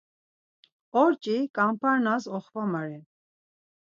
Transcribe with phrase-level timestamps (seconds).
[1.01, 3.03] Orç̌i Ǩamp̌arnas oxvame ren.